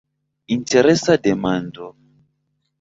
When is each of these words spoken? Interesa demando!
Interesa 0.55 1.19
demando! 1.27 1.85